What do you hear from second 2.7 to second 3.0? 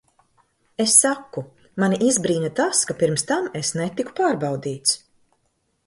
ka